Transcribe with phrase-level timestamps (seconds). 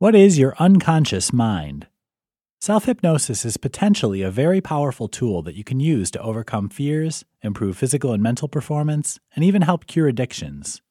[0.00, 1.86] What is your unconscious mind?
[2.60, 7.24] Self hypnosis is potentially a very powerful tool that you can use to overcome fears,
[7.42, 10.82] improve physical and mental performance, and even help cure addictions.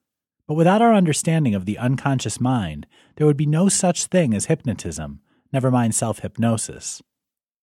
[0.48, 2.88] But without our understanding of the unconscious mind,
[3.18, 5.20] there would be no such thing as hypnotism,
[5.52, 7.02] never mind self hypnosis.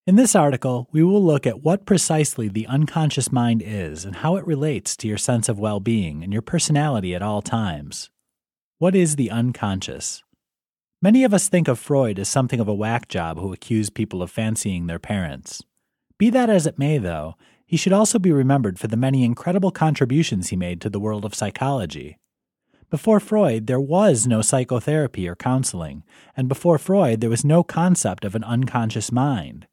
[0.07, 4.37] In this article, we will look at what precisely the unconscious mind is and how
[4.37, 8.11] it relates to your sense of well being and your personality at all times.
[8.77, 10.23] What is the unconscious?
[11.03, 14.23] Many of us think of Freud as something of a whack job who accused people
[14.23, 15.63] of fancying their parents.
[16.19, 19.71] Be that as it may, though, he should also be remembered for the many incredible
[19.71, 22.19] contributions he made to the world of psychology.
[22.91, 26.05] Before Freud, there was no psychotherapy or counseling,
[26.37, 29.67] and before Freud, there was no concept of an unconscious mind.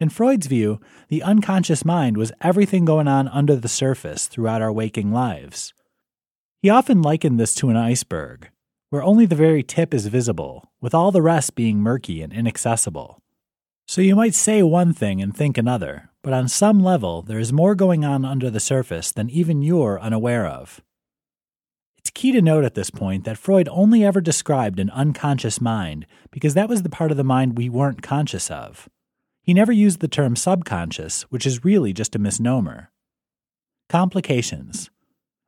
[0.00, 4.72] In Freud's view, the unconscious mind was everything going on under the surface throughout our
[4.72, 5.72] waking lives.
[6.60, 8.50] He often likened this to an iceberg
[8.90, 13.20] where only the very tip is visible, with all the rest being murky and inaccessible.
[13.88, 17.52] So you might say one thing and think another, but on some level there is
[17.52, 20.80] more going on under the surface than even you're unaware of.
[21.98, 26.06] It's key to note at this point that Freud only ever described an unconscious mind
[26.30, 28.88] because that was the part of the mind we weren't conscious of.
[29.42, 32.90] He never used the term subconscious, which is really just a misnomer.
[33.88, 34.90] Complications.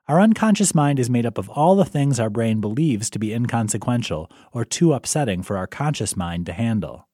[0.09, 3.34] Our unconscious mind is made up of all the things our brain believes to be
[3.34, 7.06] inconsequential or too upsetting for our conscious mind to handle.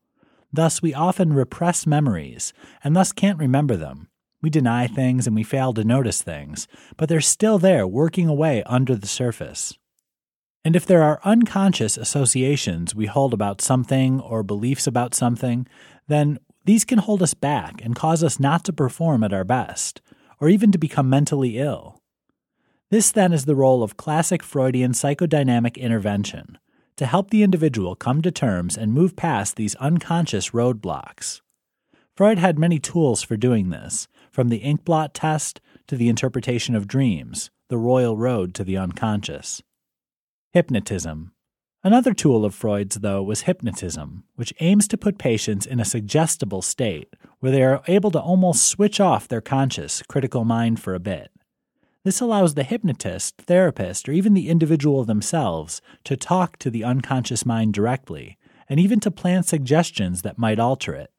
[0.53, 2.53] Thus, we often repress memories
[2.85, 4.07] and thus can't remember them.
[4.41, 8.63] We deny things and we fail to notice things, but they're still there working away
[8.65, 9.77] under the surface.
[10.65, 15.67] And if there are unconscious associations we hold about something or beliefs about something,
[16.07, 20.01] then these can hold us back and cause us not to perform at our best,
[20.41, 21.94] or even to become mentally ill.
[22.91, 26.59] This then is the role of classic Freudian psychodynamic intervention
[26.97, 31.41] to help the individual come to terms and move past these unconscious roadblocks.
[32.17, 36.87] Freud had many tools for doing this, from the inkblot test to the interpretation of
[36.87, 39.63] dreams, the royal road to the unconscious.
[40.53, 41.33] Hypnotism.
[41.83, 46.63] Another tool of Freud's, though, was hypnotism, which aims to put patients in a suggestible
[46.63, 51.01] state where they are able to almost switch off their conscious, critical mind for a
[51.01, 51.31] bit.
[52.05, 57.47] This allows the hypnotist, therapist, or even the individual themselves to talk to the unconscious
[57.47, 58.37] mind directly,
[58.69, 61.11] and even to plant suggestions that might alter it.